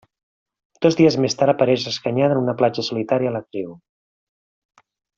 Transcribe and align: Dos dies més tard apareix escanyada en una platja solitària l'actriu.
Dos 0.85 0.95
dies 1.01 1.17
més 1.25 1.37
tard 1.41 1.53
apareix 1.53 1.85
escanyada 1.93 2.37
en 2.37 2.41
una 2.47 2.57
platja 2.63 2.87
solitària 2.91 3.35
l'actriu. 3.39 3.77